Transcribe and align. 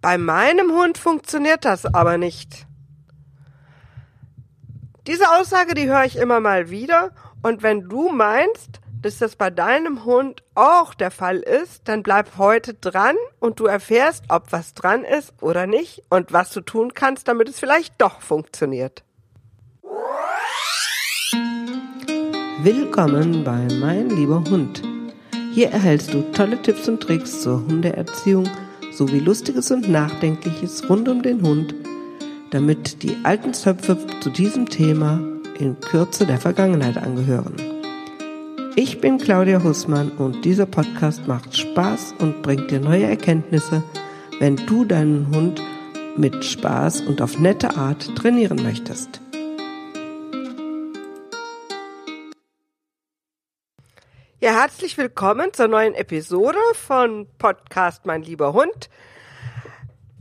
Bei 0.00 0.16
meinem 0.16 0.72
Hund 0.72 0.96
funktioniert 0.96 1.66
das 1.66 1.84
aber 1.84 2.16
nicht. 2.16 2.66
Diese 5.06 5.30
Aussage, 5.30 5.74
die 5.74 5.88
höre 5.88 6.04
ich 6.04 6.16
immer 6.16 6.40
mal 6.40 6.70
wieder. 6.70 7.10
Und 7.42 7.62
wenn 7.62 7.82
du 7.88 8.08
meinst, 8.08 8.80
dass 9.02 9.18
das 9.18 9.36
bei 9.36 9.50
deinem 9.50 10.04
Hund 10.04 10.42
auch 10.54 10.94
der 10.94 11.10
Fall 11.10 11.38
ist, 11.38 11.88
dann 11.88 12.02
bleib 12.02 12.38
heute 12.38 12.74
dran 12.74 13.16
und 13.40 13.60
du 13.60 13.66
erfährst, 13.66 14.24
ob 14.28 14.52
was 14.52 14.72
dran 14.72 15.04
ist 15.04 15.34
oder 15.42 15.66
nicht 15.66 16.02
und 16.08 16.32
was 16.32 16.50
du 16.52 16.62
tun 16.62 16.94
kannst, 16.94 17.28
damit 17.28 17.48
es 17.48 17.58
vielleicht 17.58 17.94
doch 17.98 18.22
funktioniert. 18.22 19.04
Willkommen 22.62 23.44
bei 23.44 23.68
Mein 23.80 24.10
lieber 24.10 24.44
Hund. 24.50 24.82
Hier 25.52 25.70
erhältst 25.70 26.14
du 26.14 26.22
tolle 26.32 26.60
Tipps 26.62 26.88
und 26.88 27.02
Tricks 27.02 27.42
zur 27.42 27.66
Hundeerziehung 27.66 28.48
sowie 28.92 29.20
Lustiges 29.20 29.70
und 29.70 29.88
Nachdenkliches 29.88 30.88
rund 30.88 31.08
um 31.08 31.22
den 31.22 31.42
Hund, 31.42 31.74
damit 32.50 33.02
die 33.02 33.16
alten 33.22 33.54
Zöpfe 33.54 33.96
zu 34.20 34.30
diesem 34.30 34.68
Thema 34.68 35.20
in 35.58 35.78
Kürze 35.80 36.26
der 36.26 36.38
Vergangenheit 36.38 36.98
angehören. 36.98 37.54
Ich 38.76 39.00
bin 39.00 39.18
Claudia 39.18 39.62
Hussmann 39.62 40.10
und 40.10 40.44
dieser 40.44 40.66
Podcast 40.66 41.26
macht 41.26 41.56
Spaß 41.56 42.14
und 42.18 42.42
bringt 42.42 42.70
dir 42.70 42.80
neue 42.80 43.04
Erkenntnisse, 43.04 43.82
wenn 44.38 44.56
du 44.56 44.84
deinen 44.84 45.28
Hund 45.34 45.60
mit 46.16 46.44
Spaß 46.44 47.02
und 47.02 47.20
auf 47.20 47.38
nette 47.38 47.76
Art 47.76 48.14
trainieren 48.16 48.62
möchtest. 48.62 49.20
Ja, 54.42 54.52
herzlich 54.52 54.96
willkommen 54.96 55.52
zur 55.52 55.68
neuen 55.68 55.94
Episode 55.94 56.56
von 56.72 57.26
Podcast 57.36 58.06
Mein 58.06 58.22
lieber 58.22 58.54
Hund. 58.54 58.88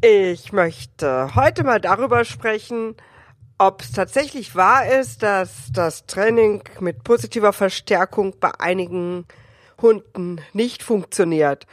Ich 0.01 0.51
möchte 0.51 1.33
heute 1.35 1.63
mal 1.63 1.79
darüber 1.79 2.26
sprechen, 2.26 2.98
ob 3.57 3.79
es 3.79 3.93
tatsächlich 3.93 4.57
wahr 4.57 4.85
ist, 4.91 5.23
dass 5.23 5.71
das 5.71 6.05
Training 6.05 6.63
mit 6.81 7.05
positiver 7.05 7.53
Verstärkung 7.53 8.35
bei 8.41 8.51
einigen 8.59 9.26
Hunden 9.81 10.41
nicht 10.51 10.83
funktioniert. 10.83 11.65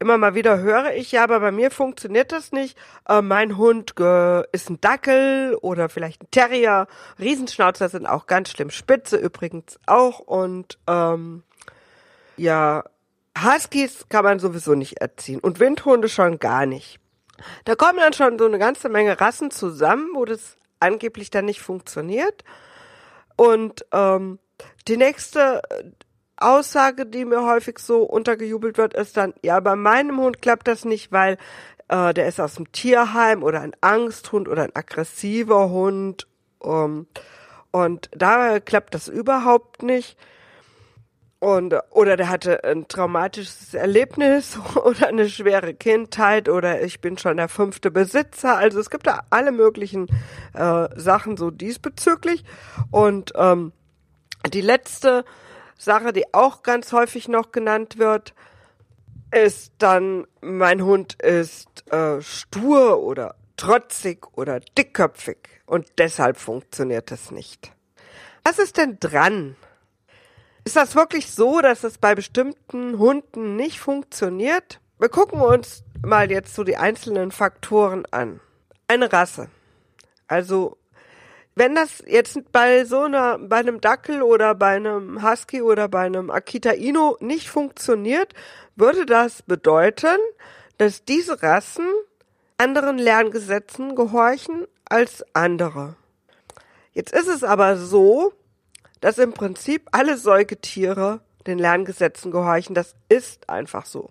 Immer 0.00 0.18
mal 0.18 0.34
wieder 0.34 0.58
höre 0.58 0.94
ich, 0.94 1.12
ja, 1.12 1.22
aber 1.22 1.38
bei 1.38 1.52
mir 1.52 1.70
funktioniert 1.70 2.32
das 2.32 2.50
nicht. 2.50 2.76
Äh, 3.08 3.22
mein 3.22 3.56
Hund 3.56 3.94
äh, 4.00 4.42
ist 4.50 4.68
ein 4.68 4.80
Dackel 4.80 5.56
oder 5.62 5.88
vielleicht 5.88 6.24
ein 6.24 6.30
Terrier. 6.32 6.88
Riesenschnauzer 7.20 7.88
sind 7.88 8.06
auch 8.06 8.26
ganz 8.26 8.50
schlimm. 8.50 8.70
Spitze 8.70 9.18
übrigens 9.18 9.78
auch. 9.86 10.18
Und 10.18 10.80
ähm, 10.88 11.44
ja, 12.42 12.84
Huskies 13.38 14.06
kann 14.08 14.24
man 14.24 14.40
sowieso 14.40 14.74
nicht 14.74 15.00
erziehen 15.00 15.38
und 15.38 15.60
Windhunde 15.60 16.08
schon 16.08 16.38
gar 16.38 16.66
nicht. 16.66 16.98
Da 17.64 17.76
kommen 17.76 17.98
dann 17.98 18.12
schon 18.12 18.38
so 18.38 18.46
eine 18.46 18.58
ganze 18.58 18.88
Menge 18.88 19.20
Rassen 19.20 19.50
zusammen, 19.50 20.10
wo 20.14 20.24
das 20.24 20.56
angeblich 20.80 21.30
dann 21.30 21.44
nicht 21.44 21.62
funktioniert. 21.62 22.44
Und 23.36 23.86
ähm, 23.92 24.38
die 24.88 24.96
nächste 24.96 25.62
Aussage, 26.36 27.06
die 27.06 27.24
mir 27.24 27.44
häufig 27.46 27.78
so 27.78 28.02
untergejubelt 28.02 28.76
wird, 28.76 28.94
ist 28.94 29.16
dann, 29.16 29.34
ja, 29.42 29.58
bei 29.60 29.76
meinem 29.76 30.18
Hund 30.20 30.42
klappt 30.42 30.66
das 30.66 30.84
nicht, 30.84 31.12
weil 31.12 31.38
äh, 31.88 32.12
der 32.12 32.26
ist 32.26 32.40
aus 32.40 32.56
dem 32.56 32.70
Tierheim 32.72 33.42
oder 33.44 33.60
ein 33.60 33.76
Angsthund 33.80 34.48
oder 34.48 34.64
ein 34.64 34.74
aggressiver 34.74 35.70
Hund. 35.70 36.26
Ähm, 36.64 37.06
und 37.70 38.10
da 38.12 38.58
klappt 38.60 38.94
das 38.94 39.08
überhaupt 39.08 39.82
nicht 39.84 40.18
und 41.42 41.74
oder 41.90 42.16
der 42.16 42.28
hatte 42.28 42.62
ein 42.62 42.86
traumatisches 42.86 43.74
Erlebnis 43.74 44.56
oder 44.76 45.08
eine 45.08 45.28
schwere 45.28 45.74
Kindheit 45.74 46.48
oder 46.48 46.82
ich 46.82 47.00
bin 47.00 47.18
schon 47.18 47.36
der 47.36 47.48
fünfte 47.48 47.90
Besitzer. 47.90 48.56
Also 48.56 48.78
es 48.78 48.90
gibt 48.90 49.08
da 49.08 49.24
alle 49.30 49.50
möglichen 49.50 50.06
äh, 50.54 50.88
Sachen 50.94 51.36
so 51.36 51.50
diesbezüglich. 51.50 52.44
Und 52.92 53.32
ähm, 53.34 53.72
die 54.54 54.60
letzte 54.60 55.24
Sache, 55.76 56.12
die 56.12 56.32
auch 56.32 56.62
ganz 56.62 56.92
häufig 56.92 57.26
noch 57.26 57.50
genannt 57.50 57.98
wird, 57.98 58.34
ist 59.32 59.72
dann, 59.78 60.28
mein 60.42 60.84
Hund 60.84 61.20
ist 61.20 61.92
äh, 61.92 62.22
stur 62.22 63.02
oder 63.02 63.34
trotzig 63.56 64.28
oder 64.36 64.60
dickköpfig 64.60 65.38
und 65.66 65.88
deshalb 65.98 66.36
funktioniert 66.36 67.10
es 67.10 67.32
nicht. 67.32 67.72
Was 68.44 68.60
ist 68.60 68.76
denn 68.76 68.98
dran? 69.00 69.56
Ist 70.64 70.76
das 70.76 70.94
wirklich 70.94 71.30
so, 71.30 71.60
dass 71.60 71.82
es 71.82 71.98
bei 71.98 72.14
bestimmten 72.14 72.98
Hunden 72.98 73.56
nicht 73.56 73.80
funktioniert? 73.80 74.80
Wir 74.98 75.08
gucken 75.08 75.40
uns 75.40 75.82
mal 76.04 76.30
jetzt 76.30 76.54
so 76.54 76.62
die 76.62 76.76
einzelnen 76.76 77.32
Faktoren 77.32 78.06
an. 78.12 78.40
Eine 78.86 79.12
Rasse. 79.12 79.48
Also, 80.28 80.76
wenn 81.56 81.74
das 81.74 82.02
jetzt 82.06 82.52
bei 82.52 82.84
so 82.84 83.00
einer, 83.00 83.38
bei 83.38 83.56
einem 83.56 83.80
Dackel 83.80 84.22
oder 84.22 84.54
bei 84.54 84.76
einem 84.76 85.22
Husky 85.22 85.62
oder 85.62 85.88
bei 85.88 86.06
einem 86.06 86.30
Akita 86.30 86.70
Inu 86.70 87.16
nicht 87.20 87.50
funktioniert, 87.50 88.32
würde 88.76 89.04
das 89.04 89.42
bedeuten, 89.42 90.16
dass 90.78 91.04
diese 91.04 91.42
Rassen 91.42 91.86
anderen 92.56 92.98
Lerngesetzen 92.98 93.96
gehorchen 93.96 94.66
als 94.84 95.24
andere. 95.34 95.96
Jetzt 96.92 97.12
ist 97.12 97.28
es 97.28 97.42
aber 97.42 97.76
so, 97.76 98.32
dass 99.02 99.18
im 99.18 99.34
Prinzip 99.34 99.88
alle 99.90 100.16
Säugetiere 100.16 101.20
den 101.46 101.58
Lerngesetzen 101.58 102.30
gehorchen. 102.30 102.74
Das 102.74 102.94
ist 103.08 103.50
einfach 103.50 103.84
so. 103.84 104.10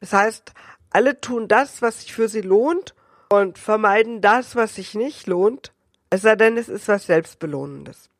Das 0.00 0.12
heißt, 0.12 0.52
alle 0.90 1.20
tun 1.20 1.48
das, 1.48 1.82
was 1.82 2.02
sich 2.02 2.12
für 2.12 2.28
sie 2.28 2.42
lohnt 2.42 2.94
und 3.30 3.58
vermeiden 3.58 4.20
das, 4.20 4.54
was 4.54 4.74
sich 4.74 4.94
nicht 4.94 5.26
lohnt, 5.26 5.72
es 6.10 6.22
sei 6.22 6.36
denn, 6.36 6.56
es 6.56 6.68
ist 6.68 6.86
was 6.86 7.06
Selbstbelohnendes. 7.06 8.10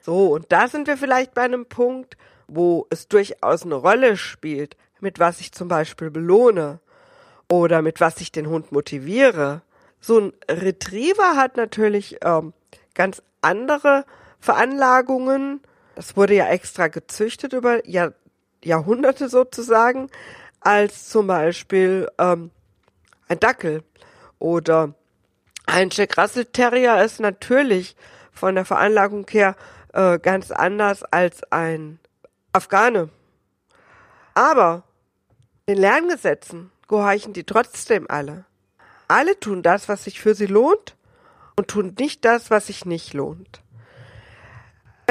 So, 0.00 0.28
und 0.32 0.50
da 0.50 0.66
sind 0.66 0.86
wir 0.86 0.96
vielleicht 0.96 1.34
bei 1.34 1.42
einem 1.42 1.66
Punkt, 1.66 2.16
wo 2.48 2.86
es 2.90 3.08
durchaus 3.08 3.64
eine 3.64 3.74
Rolle 3.74 4.16
spielt, 4.16 4.76
mit 5.00 5.18
was 5.18 5.40
ich 5.40 5.52
zum 5.52 5.68
Beispiel 5.68 6.10
belohne 6.10 6.80
oder 7.50 7.82
mit 7.82 8.00
was 8.00 8.20
ich 8.20 8.32
den 8.32 8.48
Hund 8.48 8.72
motiviere. 8.72 9.60
So 10.00 10.18
ein 10.20 10.32
Retriever 10.48 11.36
hat 11.36 11.56
natürlich 11.58 12.18
ähm, 12.22 12.54
ganz 12.94 13.22
andere 13.42 14.06
Veranlagungen. 14.40 15.60
Das 15.94 16.16
wurde 16.16 16.34
ja 16.34 16.48
extra 16.48 16.88
gezüchtet 16.88 17.52
über 17.52 17.86
Jahr, 17.86 18.12
Jahrhunderte 18.64 19.28
sozusagen, 19.28 20.10
als 20.60 21.08
zum 21.08 21.26
Beispiel 21.26 22.08
ähm, 22.18 22.50
ein 23.28 23.40
Dackel 23.40 23.82
oder 24.38 24.94
ein 25.66 25.90
Jack 25.90 26.18
Russell 26.18 26.46
Terrier 26.46 27.02
ist 27.02 27.20
natürlich 27.20 27.96
von 28.32 28.54
der 28.54 28.64
Veranlagung 28.64 29.26
her 29.30 29.54
äh, 29.92 30.18
ganz 30.18 30.50
anders 30.50 31.02
als 31.04 31.42
ein 31.52 31.98
Afghane. 32.52 33.08
Aber 34.34 34.82
den 35.68 35.78
Lerngesetzen 35.78 36.72
gehorchen 36.88 37.32
die 37.32 37.44
trotzdem 37.44 38.06
alle. 38.08 38.44
Alle 39.08 39.38
tun 39.38 39.62
das, 39.62 39.88
was 39.88 40.04
sich 40.04 40.20
für 40.20 40.34
sie 40.34 40.46
lohnt 40.46 40.96
und 41.56 41.68
tun 41.68 41.94
nicht 41.98 42.24
das, 42.24 42.50
was 42.50 42.66
sich 42.66 42.84
nicht 42.86 43.12
lohnt. 43.12 43.62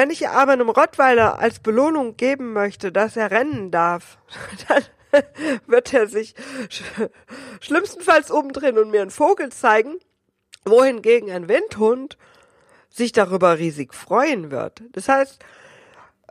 Wenn 0.00 0.08
ich 0.08 0.30
aber 0.30 0.52
einem 0.52 0.70
Rottweiler 0.70 1.40
als 1.40 1.58
Belohnung 1.58 2.16
geben 2.16 2.54
möchte, 2.54 2.90
dass 2.90 3.18
er 3.18 3.30
rennen 3.30 3.70
darf, 3.70 4.16
dann 4.68 4.82
wird 5.66 5.92
er 5.92 6.06
sich 6.06 6.34
sch 6.70 6.82
schlimmstenfalls 7.60 8.30
umdrehen 8.30 8.78
und 8.78 8.92
mir 8.92 9.02
einen 9.02 9.10
Vogel 9.10 9.52
zeigen, 9.52 9.98
wohingegen 10.64 11.30
ein 11.30 11.50
Windhund 11.50 12.16
sich 12.88 13.12
darüber 13.12 13.58
riesig 13.58 13.92
freuen 13.92 14.50
wird. 14.50 14.82
Das 14.92 15.06
heißt, 15.06 15.44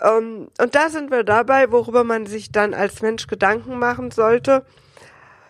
ähm, 0.01 0.47
und 0.59 0.74
da 0.74 0.90
sind 0.90 1.12
wir 1.12 1.24
dabei, 1.24 1.72
worüber 1.72 2.03
man 2.03 2.25
sich 2.25 2.51
dann 2.51 2.74
als 2.74 3.03
Mensch 3.03 3.28
Gedanken 3.28 3.78
machen 3.78 4.09
sollte. 4.09 4.66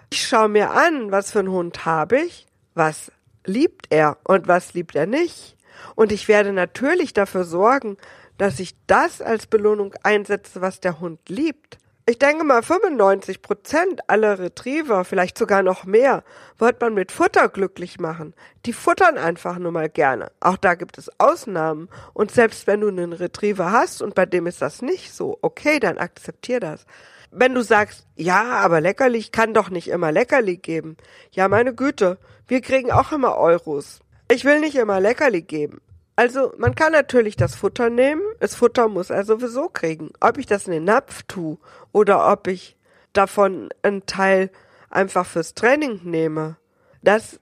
Ich 0.10 0.28
schaue 0.28 0.50
mir 0.50 0.72
an, 0.72 1.10
was 1.10 1.32
für 1.32 1.40
einen 1.40 1.52
Hund 1.52 1.86
habe 1.86 2.20
ich, 2.20 2.48
was 2.74 3.14
liebt 3.46 3.86
er 3.92 4.18
und 4.26 4.50
was 4.50 4.74
liebt 4.74 4.96
er 4.96 5.06
nicht. 5.06 5.56
Und 5.96 6.12
ich 6.12 6.28
werde 6.28 6.54
natürlich 6.54 7.14
dafür 7.14 7.44
sorgen, 7.44 7.98
dass 8.38 8.60
ich 8.60 8.76
das 8.88 9.22
als 9.22 9.48
Belohnung 9.48 9.94
einsetze, 10.04 10.62
was 10.62 10.80
der 10.80 11.00
Hund 11.00 11.20
liebt. 11.28 11.78
Ich 12.10 12.18
denke 12.18 12.44
mal, 12.44 12.64
95 12.64 13.44
Prozent 13.44 14.10
aller 14.10 14.40
Retriever, 14.40 15.06
vielleicht 15.06 15.38
sogar 15.38 15.62
noch 15.62 15.86
mehr, 15.86 16.24
wird 16.58 16.82
man 16.82 16.96
mit 16.96 17.12
Futter 17.12 17.50
glücklich 17.50 18.00
machen. 18.00 18.34
Die 18.66 18.74
futtern 18.74 19.20
einfach 19.20 19.60
nur 19.60 19.72
mal 19.72 19.90
gerne. 19.90 20.32
Auch 20.40 20.58
da 20.58 20.74
gibt 20.74 20.98
es 20.98 21.12
Ausnahmen. 21.20 21.88
Und 22.14 22.32
selbst 22.32 22.66
wenn 22.66 22.82
du 22.82 22.88
einen 22.88 23.14
Retriever 23.14 23.72
hast 23.72 24.02
und 24.02 24.16
bei 24.16 24.26
dem 24.26 24.48
ist 24.48 24.60
das 24.60 24.82
nicht 24.82 25.14
so, 25.14 25.38
okay, 25.44 25.80
dann 25.80 26.00
akzeptier 26.00 26.60
das. 26.60 26.88
Wenn 27.30 27.54
du 27.54 27.62
sagst, 27.62 28.08
ja, 28.16 28.44
aber 28.54 28.82
Leckerli, 28.82 29.20
ich 29.20 29.32
kann 29.32 29.54
doch 29.54 29.70
nicht 29.70 29.90
immer 29.90 30.12
Leckerli 30.12 30.58
geben. 30.58 30.98
Ja, 31.32 31.48
meine 31.48 31.76
Güte, 31.76 32.18
wir 32.48 32.62
kriegen 32.62 32.92
auch 32.92 33.12
immer 33.12 33.38
Euros. 33.38 34.00
Ich 34.32 34.46
will 34.46 34.60
nicht 34.60 34.76
immer 34.76 35.00
Leckerli 35.00 35.42
geben. 35.42 35.82
Also 36.16 36.54
man 36.58 36.76
kann 36.76 36.92
natürlich 36.92 37.36
das 37.36 37.56
Futter 37.56 37.90
nehmen. 37.90 38.22
Das 38.40 38.54
Futter 38.54 38.88
muss 38.88 39.10
er 39.10 39.26
sowieso 39.26 39.70
kriegen. 39.70 40.12
Ob 40.20 40.38
ich 40.38 40.46
das 40.46 40.68
in 40.68 40.74
den 40.74 40.84
Napf 40.84 41.24
tue 41.24 41.58
oder 41.92 42.32
ob 42.32 42.48
ich 42.48 42.78
davon 43.14 43.70
einen 43.82 44.06
Teil 44.06 44.52
einfach 44.90 45.26
fürs 45.26 45.56
Training 45.56 46.02
nehme, 46.04 46.58
Das 47.02 47.40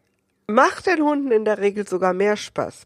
macht 0.47 0.85
den 0.85 1.03
Hunden 1.03 1.31
in 1.31 1.43
der 1.43 1.57
Regel 1.57 1.87
sogar 1.87 2.13
mehr 2.13 2.37
Spaß. 2.37 2.85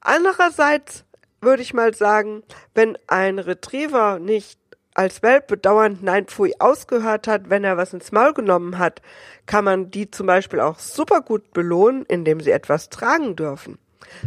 Andererseits 0.00 1.04
würde 1.40 1.62
ich 1.62 1.74
mal 1.74 1.94
sagen, 1.94 2.42
wenn 2.74 2.96
ein 3.08 3.38
Retriever 3.38 4.18
nicht 4.18 4.58
als 4.94 5.22
Welpe 5.22 5.56
dauernd 5.56 6.02
Nein 6.02 6.26
Pfui 6.26 6.54
ausgehört 6.58 7.26
hat, 7.26 7.48
wenn 7.50 7.64
er 7.64 7.76
was 7.76 7.92
ins 7.92 8.12
Maul 8.12 8.34
genommen 8.34 8.78
hat, 8.78 9.00
kann 9.46 9.64
man 9.64 9.90
die 9.90 10.10
zum 10.10 10.26
Beispiel 10.26 10.60
auch 10.60 10.78
super 10.78 11.22
gut 11.22 11.52
belohnen, 11.52 12.04
indem 12.06 12.40
sie 12.40 12.50
etwas 12.50 12.90
tragen 12.90 13.36
dürfen. 13.36 13.78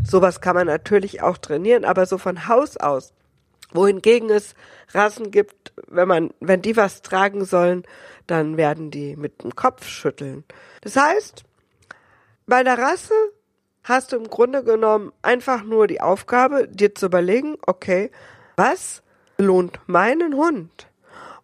Sowas 0.04 0.42
kann 0.42 0.56
man 0.56 0.68
natürlich 0.68 1.22
auch 1.22 1.38
trainieren, 1.38 1.86
aber 1.86 2.06
so 2.06 2.18
von 2.18 2.48
Haus 2.48 2.78
aus. 2.78 3.14
Wohingegen 3.72 4.30
es 4.30 4.56
Rassen 4.94 5.32
gibt, 5.32 5.74
wenn 5.88 6.08
man, 6.08 6.32
wenn 6.40 6.62
die 6.62 6.78
was 6.78 7.02
tragen 7.02 7.46
sollen, 7.46 7.84
dann 8.28 8.58
werden 8.58 8.90
die 8.90 9.16
mit 9.16 9.44
dem 9.44 9.56
Kopf 9.56 9.88
schütteln. 9.88 10.44
Das 10.82 10.96
heißt, 10.96 11.44
bei 12.48 12.64
der 12.64 12.78
Rasse 12.78 13.14
hast 13.84 14.12
du 14.12 14.18
im 14.18 14.30
Grunde 14.30 14.64
genommen 14.64 15.12
einfach 15.22 15.64
nur 15.64 15.88
die 15.88 16.02
Aufgabe, 16.02 16.68
dir 16.68 16.96
zu 16.96 17.08
überlegen, 17.08 17.58
okay, 17.66 18.12
was 18.56 19.04
lohnt 19.38 19.80
meinen 19.88 20.36
Hund? 20.36 20.88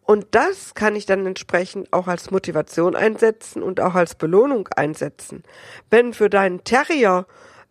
Und 0.03 0.27
das 0.31 0.73
kann 0.73 0.95
ich 0.95 1.05
dann 1.05 1.25
entsprechend 1.25 1.93
auch 1.93 2.07
als 2.07 2.31
Motivation 2.31 2.95
einsetzen 2.95 3.63
und 3.63 3.79
auch 3.79 3.95
als 3.95 4.15
Belohnung 4.15 4.67
einsetzen. 4.75 5.43
Wenn 5.89 6.13
für 6.13 6.29
deinen 6.29 6.63
Terrier 6.63 7.27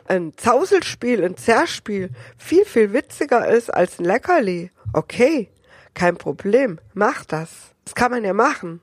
ein 0.07 0.33
Zauselspiel, 0.37 1.25
ein 1.25 1.37
Zerspiel 1.37 2.11
viel, 2.39 2.65
viel 2.65 2.93
witziger 2.93 3.47
ist 3.49 3.73
als 3.73 3.99
ein 3.99 4.05
Leckerli, 4.05 4.71
okay, 4.93 5.51
kein 5.95 6.17
Problem, 6.17 6.81
mach 6.95 7.25
das. 7.25 7.75
Das 7.85 7.95
kann 7.95 8.11
man 8.11 8.25
ja 8.25 8.33
machen. 8.33 8.81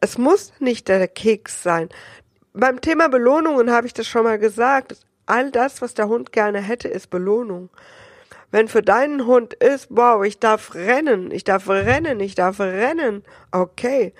Es 0.00 0.18
muss 0.18 0.52
nicht 0.58 0.88
der 0.88 1.06
Keks 1.06 1.62
sein. 1.62 1.90
Beim 2.52 2.80
Thema 2.80 3.08
Belohnungen 3.08 3.70
habe 3.70 3.86
ich 3.86 3.94
das 3.94 4.08
schon 4.08 4.24
mal 4.24 4.38
gesagt. 4.38 4.96
All 5.26 5.50
das, 5.50 5.80
was 5.80 5.94
der 5.94 6.08
Hund 6.08 6.32
gerne 6.32 6.60
hätte, 6.60 6.88
ist 6.88 7.10
Belohnung. 7.10 7.70
Wenn 8.50 8.68
für 8.68 8.82
deinen 8.82 9.26
Hund 9.26 9.54
ist, 9.54 9.86
wow, 9.90 10.24
ich 10.24 10.40
darf 10.40 10.74
rennen, 10.74 11.30
ich 11.30 11.44
darf 11.44 11.68
rennen, 11.68 12.18
ich 12.20 12.34
darf 12.34 12.58
rennen, 12.58 13.22
okay, 13.52 14.12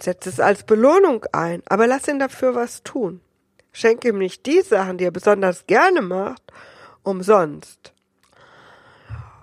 setz 0.00 0.26
es 0.26 0.40
als 0.40 0.64
Belohnung 0.64 1.24
ein, 1.32 1.62
aber 1.66 1.86
lass 1.86 2.08
ihn 2.08 2.18
dafür 2.18 2.54
was 2.54 2.82
tun. 2.82 3.20
Schenk 3.72 4.04
ihm 4.04 4.18
nicht 4.18 4.46
die 4.46 4.62
Sachen, 4.62 4.98
die 4.98 5.04
er 5.04 5.10
besonders 5.10 5.66
gerne 5.66 6.02
macht, 6.02 6.42
umsonst. 7.02 7.94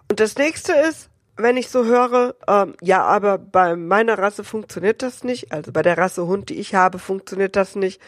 Und 0.09 0.19
das 0.19 0.37
nächste 0.37 0.73
ist, 0.73 1.09
wenn 1.37 1.57
ich 1.57 1.69
so 1.69 1.85
höre, 1.85 2.35
ähm, 2.47 2.75
ja, 2.81 3.03
aber 3.03 3.37
bei 3.37 3.75
meiner 3.75 4.17
Rasse 4.17 4.43
funktioniert 4.43 5.01
das 5.01 5.23
nicht, 5.23 5.51
also 5.51 5.71
bei 5.71 5.81
der 5.81 5.97
Rasse 5.97 6.25
Hund, 6.27 6.49
die 6.49 6.59
ich 6.59 6.75
habe, 6.75 6.99
funktioniert 6.99 7.55
das 7.55 7.75
nicht. 7.75 8.01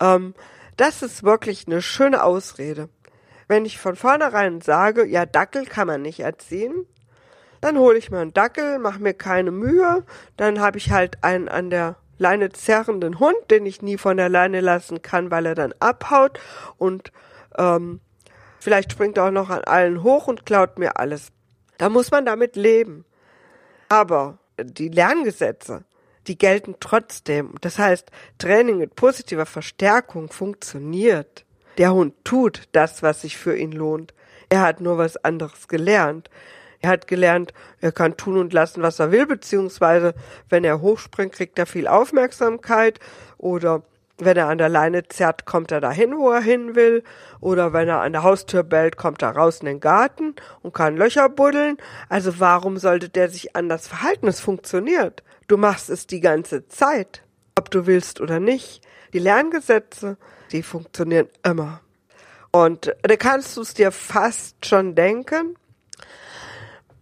Ähm, 0.00 0.34
das 0.76 1.02
ist 1.02 1.22
wirklich 1.22 1.66
eine 1.66 1.82
schöne 1.82 2.24
Ausrede. 2.24 2.88
Wenn 3.48 3.64
ich 3.64 3.78
von 3.78 3.96
vornherein 3.96 4.60
sage, 4.60 5.04
ja, 5.06 5.26
Dackel 5.26 5.66
kann 5.66 5.86
man 5.86 6.02
nicht 6.02 6.20
erziehen, 6.20 6.86
dann 7.60 7.78
hole 7.78 7.98
ich 7.98 8.10
mir 8.10 8.18
einen 8.18 8.34
Dackel, 8.34 8.78
mache 8.78 9.00
mir 9.00 9.14
keine 9.14 9.50
Mühe, 9.50 10.04
dann 10.36 10.60
habe 10.60 10.78
ich 10.78 10.90
halt 10.90 11.22
einen 11.22 11.48
an 11.48 11.70
der 11.70 11.96
Leine 12.18 12.50
zerrenden 12.50 13.18
Hund, 13.18 13.36
den 13.50 13.66
ich 13.66 13.82
nie 13.82 13.98
von 13.98 14.16
der 14.16 14.28
Leine 14.28 14.60
lassen 14.60 15.02
kann, 15.02 15.30
weil 15.30 15.46
er 15.46 15.54
dann 15.54 15.74
abhaut 15.80 16.40
und 16.76 17.12
ähm, 17.58 18.00
vielleicht 18.58 18.92
springt 18.92 19.16
er 19.16 19.26
auch 19.26 19.30
noch 19.30 19.50
an 19.50 19.64
allen 19.64 20.02
hoch 20.02 20.26
und 20.26 20.46
klaut 20.46 20.78
mir 20.78 20.98
alles. 20.98 21.28
Da 21.78 21.88
muss 21.88 22.10
man 22.10 22.24
damit 22.24 22.56
leben. 22.56 23.04
Aber 23.88 24.38
die 24.58 24.88
Lerngesetze, 24.88 25.84
die 26.26 26.38
gelten 26.38 26.76
trotzdem. 26.80 27.54
Das 27.60 27.78
heißt, 27.78 28.10
Training 28.38 28.78
mit 28.78 28.94
positiver 28.94 29.46
Verstärkung 29.46 30.30
funktioniert. 30.30 31.44
Der 31.78 31.94
Hund 31.94 32.14
tut 32.24 32.68
das, 32.72 33.02
was 33.02 33.22
sich 33.22 33.36
für 33.36 33.56
ihn 33.56 33.72
lohnt. 33.72 34.14
Er 34.48 34.60
hat 34.60 34.80
nur 34.80 34.98
was 34.98 35.16
anderes 35.16 35.68
gelernt. 35.68 36.28
Er 36.80 36.90
hat 36.90 37.06
gelernt, 37.06 37.54
er 37.80 37.92
kann 37.92 38.16
tun 38.16 38.36
und 38.36 38.52
lassen, 38.52 38.82
was 38.82 38.98
er 38.98 39.12
will, 39.12 39.24
beziehungsweise 39.24 40.14
wenn 40.48 40.64
er 40.64 40.80
hochspringt, 40.80 41.32
kriegt 41.32 41.58
er 41.58 41.66
viel 41.66 41.86
Aufmerksamkeit 41.86 42.98
oder 43.38 43.82
wenn 44.18 44.36
er 44.36 44.48
an 44.48 44.58
der 44.58 44.68
Leine 44.68 45.08
zerrt, 45.08 45.46
kommt 45.46 45.72
er 45.72 45.80
dahin, 45.80 46.16
wo 46.16 46.30
er 46.30 46.40
hin 46.40 46.74
will. 46.74 47.02
Oder 47.40 47.72
wenn 47.72 47.88
er 47.88 48.00
an 48.00 48.12
der 48.12 48.22
Haustür 48.22 48.62
bellt, 48.62 48.96
kommt 48.96 49.22
er 49.22 49.30
raus 49.30 49.60
in 49.60 49.66
den 49.66 49.80
Garten 49.80 50.34
und 50.62 50.74
kann 50.74 50.96
Löcher 50.96 51.28
buddeln. 51.28 51.78
Also 52.08 52.38
warum 52.38 52.76
sollte 52.76 53.08
der 53.08 53.28
sich 53.28 53.56
anders 53.56 53.88
verhalten? 53.88 54.28
Es 54.28 54.40
funktioniert. 54.40 55.22
Du 55.48 55.56
machst 55.56 55.90
es 55.90 56.06
die 56.06 56.20
ganze 56.20 56.68
Zeit. 56.68 57.22
Ob 57.58 57.70
du 57.70 57.86
willst 57.86 58.20
oder 58.20 58.38
nicht. 58.38 58.82
Die 59.12 59.18
Lerngesetze 59.18 60.16
die 60.52 60.62
funktionieren 60.62 61.28
immer. 61.42 61.80
Und 62.50 62.94
da 63.02 63.16
kannst 63.16 63.56
du 63.56 63.62
es 63.62 63.74
dir 63.74 63.90
fast 63.90 64.66
schon 64.66 64.94
denken. 64.94 65.56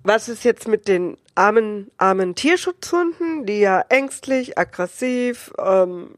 Was 0.05 0.29
ist 0.29 0.45
jetzt 0.45 0.69
mit 0.69 0.89
den 0.89 1.19
armen, 1.35 1.91
armen 1.99 2.35
Tierschutzhunden, 2.35 3.45
die 3.45 3.61
ja 3.61 3.85
ängstlich, 3.89 4.57
aggressiv, 4.57 5.53
ähm, 5.59 6.15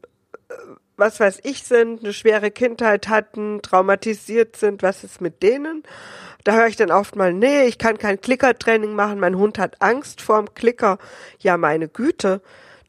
was 0.95 1.19
weiß 1.19 1.39
ich 1.43 1.63
sind, 1.63 2.03
eine 2.03 2.13
schwere 2.13 2.51
Kindheit 2.51 3.09
hatten, 3.09 3.61
traumatisiert 3.61 4.55
sind, 4.55 4.83
was 4.83 5.03
ist 5.03 5.19
mit 5.19 5.41
denen? 5.41 5.83
Da 6.43 6.53
höre 6.53 6.67
ich 6.67 6.75
dann 6.75 6.91
oft 6.91 7.15
mal, 7.15 7.33
nee, 7.33 7.63
ich 7.63 7.79
kann 7.79 7.97
kein 7.97 8.21
Klickertraining 8.21 8.93
machen, 8.93 9.19
mein 9.19 9.37
Hund 9.37 9.57
hat 9.57 9.81
Angst 9.81 10.21
vorm 10.21 10.53
Klicker. 10.53 10.99
Ja, 11.39 11.57
meine 11.57 11.87
Güte 11.87 12.41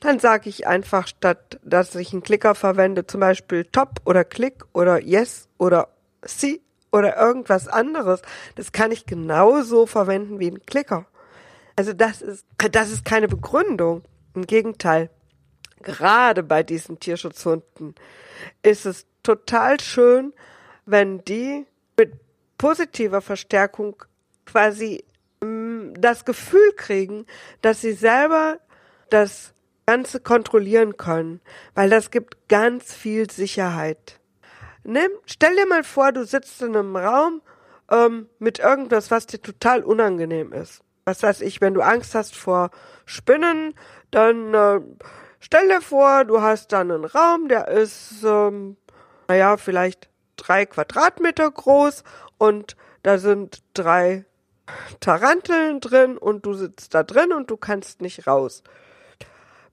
dann 0.04 0.18
sage 0.18 0.50
ich 0.50 0.66
einfach 0.66 1.06
statt, 1.06 1.58
dass 1.64 1.94
ich 1.94 2.12
einen 2.12 2.22
Klicker 2.22 2.54
verwende, 2.54 3.06
zum 3.06 3.20
Beispiel 3.20 3.64
Top 3.64 4.02
oder 4.04 4.22
Klick 4.22 4.64
oder 4.74 5.02
Yes 5.02 5.48
oder 5.56 5.88
See 6.22 6.60
oder 6.92 7.16
irgendwas 7.16 7.68
anderes. 7.68 8.20
Das 8.54 8.72
kann 8.72 8.92
ich 8.92 9.06
genauso 9.06 9.86
verwenden 9.86 10.38
wie 10.40 10.50
ein 10.50 10.64
Klicker. 10.66 11.06
Also 11.74 11.94
das 11.94 12.20
ist, 12.20 12.44
das 12.70 12.90
ist 12.90 13.06
keine 13.06 13.28
Begründung. 13.28 14.02
Im 14.34 14.46
Gegenteil. 14.46 15.08
Gerade 15.80 16.42
bei 16.42 16.62
diesen 16.62 17.00
Tierschutzhunden 17.00 17.94
ist 18.62 18.84
es 18.84 19.06
total 19.22 19.80
schön, 19.80 20.34
wenn 20.84 21.24
die 21.24 21.66
mit 21.96 22.12
positiver 22.58 23.22
Verstärkung 23.22 24.02
quasi 24.44 25.02
mm, 25.40 25.94
das 25.94 26.26
Gefühl 26.26 26.72
kriegen, 26.76 27.24
dass 27.62 27.80
sie 27.80 27.92
selber 27.92 28.58
das 29.08 29.53
Ganze 29.86 30.20
kontrollieren 30.20 30.96
können, 30.96 31.40
weil 31.74 31.90
das 31.90 32.10
gibt 32.10 32.48
ganz 32.48 32.94
viel 32.94 33.30
Sicherheit. 33.30 34.20
Nimm, 34.82 35.10
stell 35.26 35.54
dir 35.56 35.66
mal 35.66 35.84
vor, 35.84 36.12
du 36.12 36.24
sitzt 36.24 36.60
in 36.62 36.76
einem 36.76 36.96
Raum 36.96 37.42
ähm, 37.90 38.28
mit 38.38 38.58
irgendwas, 38.58 39.10
was 39.10 39.26
dir 39.26 39.40
total 39.40 39.82
unangenehm 39.82 40.52
ist. 40.52 40.82
Was 41.04 41.22
weiß 41.22 41.42
ich, 41.42 41.60
wenn 41.60 41.74
du 41.74 41.82
Angst 41.82 42.14
hast 42.14 42.34
vor 42.34 42.70
Spinnen, 43.04 43.74
dann 44.10 44.54
äh, 44.54 44.80
stell 45.40 45.68
dir 45.68 45.80
vor, 45.80 46.24
du 46.24 46.40
hast 46.40 46.72
dann 46.72 46.90
einen 46.90 47.04
Raum, 47.04 47.48
der 47.48 47.68
ist, 47.68 48.22
ähm, 48.24 48.76
naja, 49.28 49.56
vielleicht 49.56 50.08
drei 50.36 50.66
Quadratmeter 50.66 51.50
groß 51.50 52.04
und 52.38 52.76
da 53.02 53.18
sind 53.18 53.62
drei 53.74 54.24
Taranteln 55.00 55.80
drin 55.80 56.16
und 56.16 56.46
du 56.46 56.54
sitzt 56.54 56.94
da 56.94 57.02
drin 57.02 57.32
und 57.32 57.50
du 57.50 57.56
kannst 57.56 58.00
nicht 58.00 58.26
raus. 58.26 58.62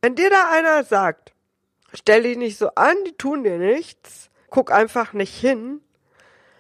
Wenn 0.02 0.16
dir 0.16 0.30
da 0.30 0.50
einer 0.50 0.84
sagt, 0.84 1.34
stell 1.94 2.24
dich 2.24 2.38
nicht 2.38 2.58
so 2.58 2.70
an, 2.76 2.96
die 3.06 3.14
tun 3.14 3.44
dir 3.44 3.58
nichts, 3.58 4.30
guck 4.50 4.72
einfach 4.72 5.14
nicht 5.14 5.36
hin, 5.40 5.82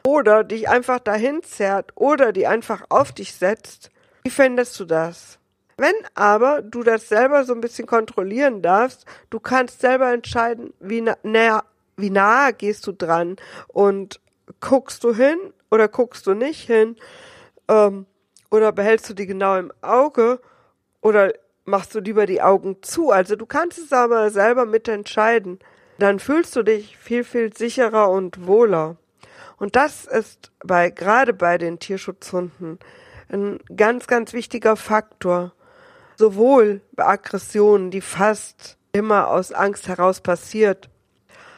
oder 0.05 0.43
dich 0.43 0.69
einfach 0.69 0.99
dahin 0.99 1.43
zerrt 1.43 1.91
oder 1.95 2.31
die 2.31 2.47
einfach 2.47 2.83
auf 2.89 3.11
dich 3.11 3.33
setzt, 3.33 3.89
wie 4.23 4.29
fändest 4.29 4.79
du 4.79 4.85
das? 4.85 5.39
Wenn 5.77 5.95
aber 6.13 6.61
du 6.61 6.83
das 6.83 7.09
selber 7.09 7.43
so 7.43 7.53
ein 7.53 7.61
bisschen 7.61 7.87
kontrollieren 7.87 8.61
darfst, 8.61 9.05
du 9.29 9.39
kannst 9.39 9.81
selber 9.81 10.13
entscheiden, 10.13 10.73
wie 10.79 11.01
nah, 11.01 11.63
wie 11.97 12.09
nahe 12.09 12.53
gehst 12.53 12.85
du 12.85 12.91
dran 12.91 13.37
und 13.67 14.19
guckst 14.59 15.03
du 15.03 15.15
hin 15.15 15.37
oder 15.71 15.87
guckst 15.87 16.27
du 16.27 16.33
nicht 16.33 16.67
hin 16.67 16.95
ähm, 17.67 18.05
oder 18.51 18.71
behältst 18.71 19.09
du 19.09 19.13
die 19.13 19.25
genau 19.25 19.57
im 19.57 19.71
Auge 19.81 20.39
oder 21.01 21.33
machst 21.65 21.95
du 21.95 21.99
lieber 21.99 22.25
die 22.25 22.41
Augen 22.41 22.77
zu. 22.81 23.11
Also 23.11 23.35
du 23.35 23.45
kannst 23.45 23.77
es 23.77 23.93
aber 23.93 24.29
selber 24.29 24.65
mitentscheiden. 24.65 25.59
Dann 25.99 26.19
fühlst 26.19 26.55
du 26.55 26.63
dich 26.63 26.97
viel, 26.97 27.23
viel 27.23 27.55
sicherer 27.55 28.09
und 28.09 28.47
wohler. 28.47 28.97
Und 29.57 29.75
das 29.75 30.05
ist 30.05 30.51
bei, 30.63 30.89
gerade 30.89 31.33
bei 31.33 31.57
den 31.57 31.79
Tierschutzhunden 31.79 32.79
ein 33.29 33.59
ganz, 33.75 34.07
ganz 34.07 34.33
wichtiger 34.33 34.75
Faktor. 34.75 35.53
Sowohl 36.17 36.81
bei 36.93 37.05
Aggressionen, 37.05 37.91
die 37.91 38.01
fast 38.01 38.77
immer 38.91 39.29
aus 39.29 39.51
Angst 39.51 39.87
heraus 39.87 40.21
passiert, 40.21 40.89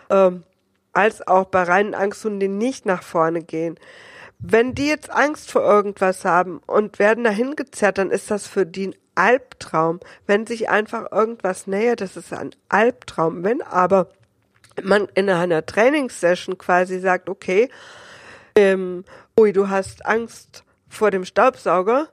ähm, 0.09 0.43
als 0.91 1.25
auch 1.27 1.45
bei 1.45 1.63
reinen 1.63 1.95
Angsthunden, 1.95 2.39
die 2.39 2.47
nicht 2.47 2.85
nach 2.85 3.03
vorne 3.03 3.41
gehen. 3.41 3.79
Wenn 4.37 4.75
die 4.75 4.87
jetzt 4.87 5.09
Angst 5.09 5.51
vor 5.51 5.63
irgendwas 5.63 6.25
haben 6.25 6.59
und 6.67 6.99
werden 6.99 7.23
dahin 7.23 7.55
gezerrt, 7.55 7.97
dann 7.97 8.11
ist 8.11 8.29
das 8.29 8.45
für 8.45 8.65
die 8.65 8.93
Albtraum. 9.15 9.99
Wenn 10.27 10.45
sich 10.45 10.69
einfach 10.69 11.11
irgendwas 11.11 11.67
nähert, 11.67 12.01
das 12.01 12.17
ist 12.17 12.33
ein 12.33 12.51
Albtraum. 12.69 13.43
Wenn 13.43 13.61
aber 13.61 14.09
man 14.81 15.07
in 15.13 15.29
einer 15.29 15.65
Trainingssession 15.65 16.57
quasi 16.57 16.99
sagt, 16.99 17.29
okay, 17.29 17.69
ähm, 18.55 19.03
ui, 19.39 19.53
du 19.53 19.69
hast 19.69 20.05
Angst 20.05 20.63
vor 20.87 21.11
dem 21.11 21.25
Staubsauger, 21.25 22.09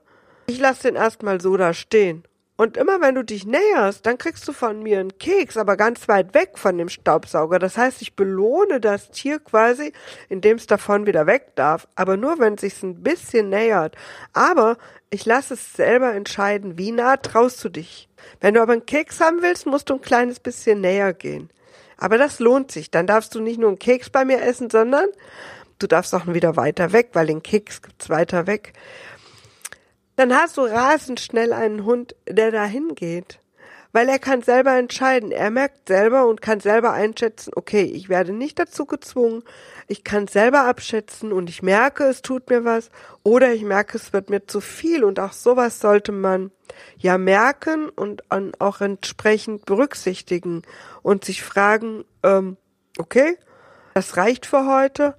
ich 0.47 0.59
lasse 0.59 0.83
den 0.83 0.95
erstmal 0.95 1.39
so 1.39 1.55
da 1.57 1.73
stehen. 1.73 2.23
Und 2.61 2.77
immer 2.77 3.01
wenn 3.01 3.15
du 3.15 3.23
dich 3.23 3.47
näherst, 3.47 4.05
dann 4.05 4.19
kriegst 4.19 4.47
du 4.47 4.53
von 4.53 4.83
mir 4.83 4.99
einen 4.99 5.17
Keks, 5.17 5.57
aber 5.57 5.75
ganz 5.77 6.07
weit 6.07 6.35
weg 6.35 6.59
von 6.59 6.77
dem 6.77 6.89
Staubsauger. 6.89 7.57
Das 7.57 7.75
heißt, 7.75 8.03
ich 8.03 8.15
belohne 8.15 8.79
das 8.79 9.09
Tier 9.09 9.39
quasi, 9.39 9.93
indem 10.29 10.57
es 10.57 10.67
davon 10.67 11.07
wieder 11.07 11.25
weg 11.25 11.55
darf. 11.55 11.87
Aber 11.95 12.17
nur, 12.17 12.37
wenn 12.37 12.53
es 12.53 12.61
sich 12.61 12.83
ein 12.83 13.01
bisschen 13.01 13.49
nähert. 13.49 13.95
Aber 14.33 14.77
ich 15.09 15.25
lasse 15.25 15.55
es 15.55 15.73
selber 15.73 16.13
entscheiden, 16.13 16.77
wie 16.77 16.91
nah 16.91 17.17
traust 17.17 17.63
du 17.63 17.69
dich. 17.69 18.07
Wenn 18.41 18.53
du 18.53 18.61
aber 18.61 18.73
einen 18.73 18.85
Keks 18.85 19.19
haben 19.21 19.41
willst, 19.41 19.65
musst 19.65 19.89
du 19.89 19.95
ein 19.95 20.01
kleines 20.01 20.39
bisschen 20.39 20.81
näher 20.81 21.15
gehen. 21.15 21.49
Aber 21.97 22.19
das 22.19 22.37
lohnt 22.37 22.71
sich. 22.71 22.91
Dann 22.91 23.07
darfst 23.07 23.33
du 23.33 23.41
nicht 23.41 23.59
nur 23.59 23.69
einen 23.69 23.79
Keks 23.79 24.11
bei 24.11 24.23
mir 24.23 24.39
essen, 24.39 24.69
sondern 24.69 25.07
du 25.79 25.87
darfst 25.87 26.13
auch 26.13 26.27
wieder 26.27 26.57
weiter 26.57 26.93
weg, 26.93 27.09
weil 27.13 27.25
den 27.25 27.41
Keks 27.41 27.81
gibt's 27.81 28.07
weiter 28.11 28.45
weg 28.45 28.73
dann 30.21 30.35
hast 30.35 30.57
du 30.57 30.61
rasend 30.61 31.19
schnell 31.19 31.51
einen 31.51 31.83
Hund, 31.83 32.15
der 32.29 32.51
dahin 32.51 32.93
geht. 32.93 33.39
Weil 33.91 34.07
er 34.07 34.19
kann 34.19 34.43
selber 34.43 34.77
entscheiden. 34.77 35.31
Er 35.31 35.49
merkt 35.49 35.87
selber 35.87 36.27
und 36.27 36.43
kann 36.43 36.59
selber 36.59 36.93
einschätzen, 36.93 37.51
okay, 37.55 37.81
ich 37.81 38.07
werde 38.07 38.31
nicht 38.31 38.59
dazu 38.59 38.85
gezwungen, 38.85 39.41
ich 39.87 40.03
kann 40.03 40.27
selber 40.27 40.65
abschätzen 40.65 41.33
und 41.33 41.49
ich 41.49 41.63
merke, 41.63 42.03
es 42.03 42.21
tut 42.21 42.51
mir 42.51 42.63
was 42.63 42.91
oder 43.23 43.51
ich 43.51 43.63
merke, 43.63 43.97
es 43.97 44.13
wird 44.13 44.29
mir 44.29 44.45
zu 44.45 44.61
viel 44.61 45.03
und 45.03 45.19
auch 45.19 45.33
sowas 45.33 45.79
sollte 45.79 46.11
man 46.11 46.51
ja 46.99 47.17
merken 47.17 47.89
und 47.89 48.23
auch 48.59 48.79
entsprechend 48.79 49.65
berücksichtigen 49.65 50.61
und 51.01 51.25
sich 51.25 51.41
fragen, 51.41 52.05
ähm, 52.21 52.57
okay, 52.99 53.39
das 53.95 54.17
reicht 54.17 54.45
für 54.45 54.67
heute, 54.67 55.15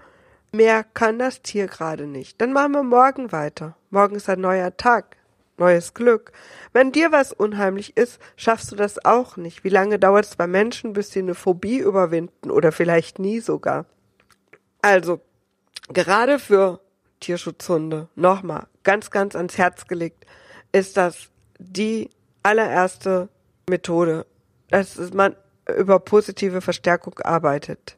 Mehr 0.54 0.84
kann 0.84 1.18
das 1.18 1.40
Tier 1.40 1.66
gerade 1.66 2.06
nicht. 2.06 2.38
Dann 2.38 2.52
machen 2.52 2.72
wir 2.72 2.82
morgen 2.82 3.32
weiter. 3.32 3.74
Morgen 3.88 4.16
ist 4.16 4.28
ein 4.28 4.42
neuer 4.42 4.76
Tag. 4.76 5.16
Neues 5.56 5.94
Glück. 5.94 6.32
Wenn 6.74 6.92
dir 6.92 7.10
was 7.10 7.32
unheimlich 7.32 7.96
ist, 7.96 8.20
schaffst 8.36 8.70
du 8.70 8.76
das 8.76 9.02
auch 9.02 9.38
nicht. 9.38 9.64
Wie 9.64 9.70
lange 9.70 9.98
dauert 9.98 10.26
es 10.26 10.36
bei 10.36 10.46
Menschen, 10.46 10.92
bis 10.92 11.10
sie 11.10 11.20
eine 11.20 11.34
Phobie 11.34 11.78
überwinden 11.78 12.50
oder 12.50 12.70
vielleicht 12.70 13.18
nie 13.18 13.40
sogar? 13.40 13.86
Also, 14.82 15.22
gerade 15.88 16.38
für 16.38 16.80
Tierschutzhunde, 17.20 18.08
nochmal, 18.14 18.66
ganz, 18.82 19.10
ganz 19.10 19.34
ans 19.34 19.56
Herz 19.56 19.86
gelegt, 19.86 20.26
ist 20.72 20.98
das 20.98 21.30
die 21.58 22.10
allererste 22.42 23.30
Methode, 23.70 24.26
dass 24.68 24.98
man 25.14 25.34
über 25.78 25.98
positive 25.98 26.60
Verstärkung 26.60 27.18
arbeitet. 27.20 27.96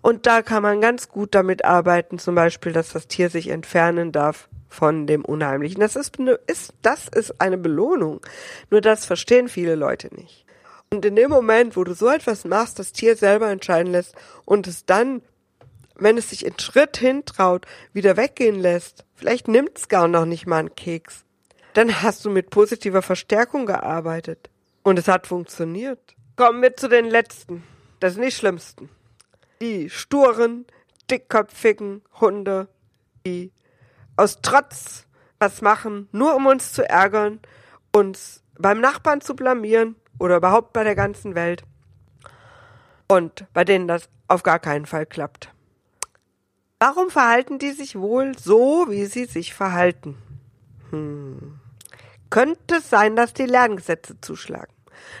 Und 0.00 0.26
da 0.26 0.42
kann 0.42 0.62
man 0.62 0.80
ganz 0.80 1.08
gut 1.08 1.34
damit 1.34 1.64
arbeiten, 1.64 2.18
zum 2.18 2.34
Beispiel, 2.34 2.72
dass 2.72 2.92
das 2.92 3.08
Tier 3.08 3.30
sich 3.30 3.48
entfernen 3.48 4.12
darf 4.12 4.48
von 4.68 5.06
dem 5.06 5.24
Unheimlichen. 5.24 5.80
Das 5.80 5.96
ist, 5.96 6.18
eine, 6.18 6.32
ist, 6.46 6.74
das 6.82 7.08
ist 7.08 7.40
eine 7.40 7.58
Belohnung. 7.58 8.20
Nur 8.70 8.80
das 8.80 9.04
verstehen 9.04 9.48
viele 9.48 9.74
Leute 9.74 10.14
nicht. 10.14 10.44
Und 10.90 11.04
in 11.04 11.16
dem 11.16 11.30
Moment, 11.30 11.76
wo 11.76 11.84
du 11.84 11.94
so 11.94 12.08
etwas 12.08 12.44
machst, 12.44 12.78
das 12.78 12.92
Tier 12.92 13.16
selber 13.16 13.50
entscheiden 13.50 13.92
lässt 13.92 14.14
und 14.44 14.66
es 14.66 14.86
dann, 14.86 15.22
wenn 15.96 16.16
es 16.16 16.30
sich 16.30 16.46
einen 16.46 16.58
Schritt 16.58 16.96
hintraut, 16.96 17.66
wieder 17.92 18.16
weggehen 18.16 18.58
lässt, 18.60 19.04
vielleicht 19.14 19.48
nimmt 19.48 19.76
es 19.76 19.88
gar 19.88 20.08
noch 20.08 20.24
nicht 20.24 20.46
mal 20.46 20.58
einen 20.58 20.74
Keks, 20.74 21.24
dann 21.74 22.02
hast 22.02 22.24
du 22.24 22.30
mit 22.30 22.50
positiver 22.50 23.02
Verstärkung 23.02 23.66
gearbeitet. 23.66 24.48
Und 24.82 24.98
es 24.98 25.08
hat 25.08 25.26
funktioniert. 25.26 26.00
Kommen 26.36 26.62
wir 26.62 26.76
zu 26.76 26.88
den 26.88 27.06
letzten. 27.06 27.64
Das 28.00 28.14
sind 28.14 28.24
die 28.24 28.30
schlimmsten 28.30 28.88
die 29.60 29.90
sturen, 29.90 30.66
dickköpfigen 31.10 32.02
Hunde, 32.20 32.68
die 33.26 33.52
aus 34.16 34.40
Trotz 34.42 35.06
was 35.38 35.62
machen, 35.62 36.08
nur 36.12 36.34
um 36.34 36.46
uns 36.46 36.72
zu 36.72 36.88
ärgern, 36.88 37.40
uns 37.92 38.42
beim 38.58 38.80
Nachbarn 38.80 39.20
zu 39.20 39.36
blamieren 39.36 39.96
oder 40.18 40.36
überhaupt 40.36 40.72
bei 40.72 40.84
der 40.84 40.94
ganzen 40.94 41.34
Welt. 41.34 41.62
Und 43.08 43.46
bei 43.52 43.64
denen 43.64 43.88
das 43.88 44.08
auf 44.26 44.42
gar 44.42 44.58
keinen 44.58 44.86
Fall 44.86 45.06
klappt. 45.06 45.52
Warum 46.80 47.10
verhalten 47.10 47.58
die 47.58 47.72
sich 47.72 47.96
wohl 47.96 48.36
so, 48.38 48.86
wie 48.88 49.06
sie 49.06 49.24
sich 49.24 49.54
verhalten? 49.54 50.16
Hm. 50.90 51.58
Könnte 52.30 52.76
es 52.76 52.90
sein, 52.90 53.16
dass 53.16 53.32
die 53.32 53.46
Lerngesetze 53.46 54.20
zuschlagen. 54.20 54.72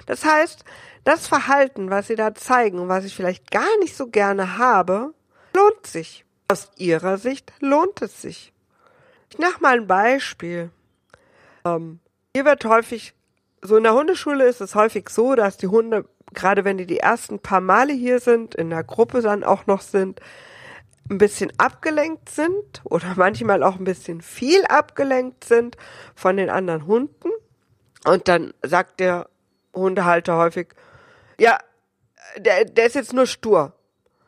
Das 0.06 0.24
heißt, 0.24 0.64
das 1.04 1.26
Verhalten, 1.26 1.90
was 1.90 2.08
sie 2.08 2.16
da 2.16 2.34
zeigen 2.34 2.78
und 2.78 2.88
was 2.88 3.04
ich 3.04 3.14
vielleicht 3.14 3.50
gar 3.50 3.78
nicht 3.80 3.96
so 3.96 4.08
gerne 4.08 4.58
habe, 4.58 5.14
lohnt 5.54 5.86
sich. 5.86 6.24
Aus 6.48 6.70
ihrer 6.76 7.18
Sicht 7.18 7.52
lohnt 7.60 8.00
es 8.00 8.22
sich. 8.22 8.52
Ich 9.30 9.38
mache 9.38 9.60
mal 9.60 9.76
ein 9.76 9.86
Beispiel. 9.86 10.70
Ähm, 11.64 12.00
hier 12.34 12.44
wird 12.44 12.64
häufig, 12.64 13.14
so 13.62 13.76
in 13.76 13.82
der 13.82 13.94
Hundeschule 13.94 14.46
ist 14.46 14.60
es 14.60 14.74
häufig 14.74 15.10
so, 15.10 15.34
dass 15.34 15.56
die 15.56 15.68
Hunde, 15.68 16.06
gerade 16.32 16.64
wenn 16.64 16.78
die 16.78 16.86
die 16.86 17.00
ersten 17.00 17.38
paar 17.38 17.60
Male 17.60 17.92
hier 17.92 18.20
sind, 18.20 18.54
in 18.54 18.70
der 18.70 18.84
Gruppe 18.84 19.20
dann 19.20 19.44
auch 19.44 19.66
noch 19.66 19.82
sind, 19.82 20.20
ein 21.10 21.18
bisschen 21.18 21.52
abgelenkt 21.58 22.28
sind 22.28 22.82
oder 22.84 23.12
manchmal 23.16 23.62
auch 23.62 23.76
ein 23.76 23.84
bisschen 23.84 24.20
viel 24.20 24.64
abgelenkt 24.66 25.44
sind 25.44 25.76
von 26.14 26.36
den 26.36 26.50
anderen 26.50 26.86
Hunden. 26.86 27.30
Und 28.04 28.28
dann 28.28 28.54
sagt 28.62 29.00
der 29.00 29.28
Hundehalter 29.78 30.36
häufig, 30.36 30.68
ja, 31.38 31.58
der, 32.36 32.64
der 32.64 32.86
ist 32.86 32.94
jetzt 32.94 33.12
nur 33.12 33.26
stur. 33.26 33.72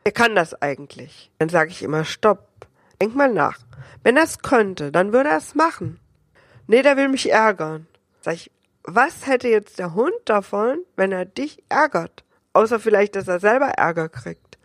Der 0.05 0.13
kann 0.13 0.35
das 0.35 0.61
eigentlich. 0.61 1.31
Dann 1.39 1.49
sage 1.49 1.71
ich 1.71 1.83
immer, 1.83 2.05
stopp. 2.05 2.49
Denk 3.01 3.15
mal 3.15 3.33
nach. 3.33 3.59
Wenn 4.03 4.17
er 4.17 4.25
es 4.25 4.39
könnte, 4.39 4.93
dann 4.93 5.13
würde 5.13 5.31
er 5.31 5.39
es 5.39 5.55
machen. 5.55 6.01
Nee, 6.67 6.83
der 6.83 6.97
will 6.97 7.09
mich 7.09 7.31
ärgern. 7.31 7.87
Sag 8.21 8.35
ich, 8.35 8.51
was 8.83 9.27
hätte 9.27 9.49
jetzt 9.49 9.79
der 9.79 9.95
Hund 9.95 10.15
davon, 10.25 10.79
wenn 10.97 11.13
er 11.13 11.25
dich 11.25 11.63
ärgert? 11.69 12.25
Außer 12.53 12.81
vielleicht, 12.81 13.17
dass 13.17 13.29
er 13.29 13.41
selber 13.41 13.69
Ärger 13.69 14.09
kriegt. 14.09 14.59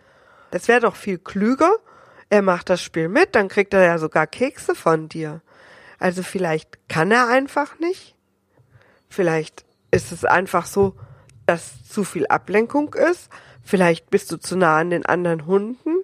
Das 0.51 0.67
wäre 0.67 0.81
doch 0.81 0.95
viel 0.95 1.17
klüger. 1.17 1.71
Er 2.29 2.41
macht 2.41 2.69
das 2.69 2.81
Spiel 2.81 3.09
mit, 3.09 3.35
dann 3.35 3.49
kriegt 3.49 3.73
er 3.73 3.83
ja 3.83 3.97
sogar 3.97 4.25
Kekse 4.25 4.73
von 4.73 5.09
dir. 5.09 5.41
Also 5.99 6.23
vielleicht 6.23 6.89
kann 6.89 7.11
er 7.11 7.27
einfach 7.27 7.79
nicht. 7.79 8.15
Vielleicht 9.09 9.64
ist 9.95 10.11
es 10.11 10.25
einfach 10.25 10.65
so, 10.65 10.93
dass 11.45 11.87
zu 11.87 12.03
viel 12.03 12.27
Ablenkung 12.27 12.93
ist. 12.93 13.29
Vielleicht 13.63 14.09
bist 14.09 14.29
du 14.31 14.37
zu 14.37 14.57
nah 14.57 14.77
an 14.77 14.89
den 14.89 15.05
anderen 15.05 15.45
Hunden. 15.45 16.03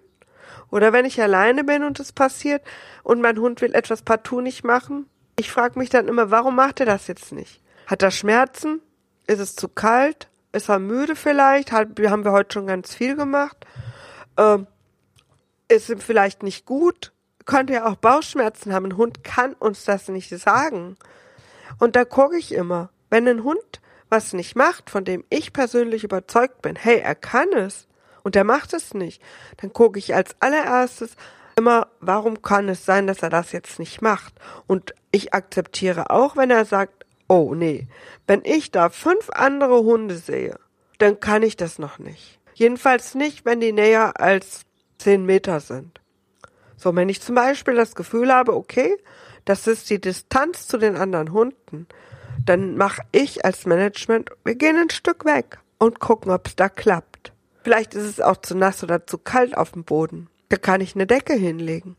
Oder 0.69 0.93
wenn 0.93 1.05
ich 1.05 1.21
alleine 1.21 1.65
bin 1.65 1.83
und 1.83 2.00
es 2.00 2.13
passiert 2.13 2.63
und 3.03 3.21
mein 3.21 3.38
Hund 3.38 3.60
will 3.62 3.75
etwas 3.75 4.01
partout 4.01 4.39
nicht 4.39 4.63
machen, 4.63 5.07
ich 5.36 5.51
frage 5.51 5.77
mich 5.77 5.89
dann 5.89 6.07
immer, 6.07 6.31
warum 6.31 6.55
macht 6.55 6.79
er 6.79 6.86
das 6.86 7.07
jetzt 7.07 7.33
nicht? 7.33 7.62
Hat 7.86 8.01
er 8.01 8.12
Schmerzen? 8.12 8.81
Ist 9.27 9.39
es 9.39 9.55
zu 9.55 9.67
kalt? 9.67 10.29
Ist 10.53 10.69
er 10.69 10.79
müde 10.79 11.17
vielleicht? 11.17 11.74
Haben 11.74 11.98
wir 11.98 12.31
heute 12.31 12.53
schon 12.53 12.67
ganz 12.67 12.95
viel 12.95 13.17
gemacht? 13.17 13.57
Ähm, 14.38 14.67
ist 15.67 15.89
ihm 15.89 16.00
vielleicht 16.00 16.43
nicht 16.43 16.65
gut? 16.65 17.12
Könnte 17.45 17.74
er 17.74 17.88
auch 17.88 17.95
Bauchschmerzen 17.95 18.74
haben? 18.74 18.86
Ein 18.86 18.98
Hund 18.98 19.24
kann 19.25 19.53
uns 19.53 19.83
das 19.83 20.07
nicht 20.07 20.29
sagen. 20.29 20.95
Und 21.79 21.98
da 21.98 22.05
gucke 22.05 22.38
ich 22.38 22.53
immer. 22.53 22.89
Wenn 23.10 23.27
ein 23.27 23.43
Hund 23.43 23.80
was 24.11 24.33
nicht 24.33 24.55
macht, 24.55 24.89
von 24.89 25.05
dem 25.05 25.23
ich 25.29 25.53
persönlich 25.53 26.03
überzeugt 26.03 26.61
bin, 26.61 26.75
hey, 26.75 26.99
er 26.99 27.15
kann 27.15 27.51
es 27.53 27.87
und 28.23 28.35
er 28.35 28.43
macht 28.43 28.73
es 28.73 28.93
nicht, 28.93 29.21
dann 29.57 29.73
gucke 29.73 29.97
ich 29.97 30.13
als 30.13 30.35
allererstes 30.39 31.15
immer, 31.55 31.87
warum 31.99 32.41
kann 32.41 32.69
es 32.69 32.85
sein, 32.85 33.07
dass 33.07 33.23
er 33.23 33.29
das 33.29 33.51
jetzt 33.51 33.79
nicht 33.79 34.01
macht? 34.01 34.33
Und 34.67 34.93
ich 35.11 35.33
akzeptiere 35.33 36.09
auch, 36.09 36.35
wenn 36.35 36.51
er 36.51 36.65
sagt, 36.65 37.05
oh 37.27 37.53
nee, 37.55 37.87
wenn 38.27 38.41
ich 38.43 38.71
da 38.71 38.89
fünf 38.89 39.29
andere 39.29 39.83
Hunde 39.83 40.15
sehe, 40.15 40.59
dann 40.97 41.19
kann 41.19 41.43
ich 41.43 41.57
das 41.57 41.79
noch 41.79 41.97
nicht. 41.97 42.39
Jedenfalls 42.53 43.15
nicht, 43.15 43.45
wenn 43.45 43.59
die 43.59 43.71
näher 43.71 44.19
als 44.19 44.61
zehn 44.97 45.25
Meter 45.25 45.59
sind. 45.59 45.99
So, 46.77 46.95
wenn 46.95 47.09
ich 47.09 47.21
zum 47.21 47.35
Beispiel 47.35 47.75
das 47.75 47.95
Gefühl 47.95 48.33
habe, 48.33 48.55
okay, 48.55 48.97
das 49.45 49.67
ist 49.67 49.89
die 49.89 50.01
Distanz 50.01 50.67
zu 50.67 50.77
den 50.77 50.95
anderen 50.95 51.31
Hunden, 51.31 51.87
dann 52.45 52.77
mache 52.77 53.01
ich 53.12 53.45
als 53.45 53.65
Management, 53.65 54.29
wir 54.43 54.55
gehen 54.55 54.77
ein 54.77 54.89
Stück 54.89 55.25
weg 55.25 55.60
und 55.77 56.00
gucken, 56.00 56.31
ob 56.31 56.48
es 56.48 56.55
da 56.55 56.69
klappt. 56.69 57.33
Vielleicht 57.63 57.93
ist 57.93 58.05
es 58.05 58.21
auch 58.21 58.38
zu 58.38 58.55
nass 58.55 58.83
oder 58.83 59.05
zu 59.05 59.17
kalt 59.17 59.55
auf 59.55 59.71
dem 59.71 59.83
Boden. 59.83 60.29
Da 60.50 60.57
kann 60.57 60.81
ich 60.81 60.95
eine 60.95 61.07
Decke 61.07 61.33
hinlegen. 61.33 61.95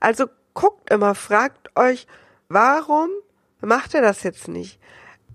Also 0.00 0.26
guckt 0.54 0.90
immer, 0.90 1.14
fragt 1.14 1.76
euch, 1.76 2.06
warum 2.48 3.10
macht 3.60 3.94
er 3.94 4.02
das 4.02 4.22
jetzt 4.22 4.48
nicht? 4.48 4.78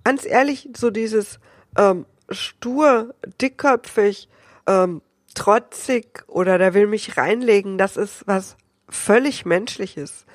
Ganz 0.04 0.26
ehrlich, 0.26 0.70
so 0.76 0.90
dieses 0.90 1.40
ähm, 1.78 2.06
stur, 2.30 3.14
dickköpfig, 3.42 4.30
ähm, 4.68 5.02
trotzig 5.36 6.24
oder 6.28 6.58
der 6.58 6.74
will 6.74 6.88
mich 6.88 7.18
reinlegen, 7.18 7.78
das 7.78 7.98
ist 7.98 8.26
was 8.26 8.58
völlig 8.88 9.46
Menschliches. 9.46 10.26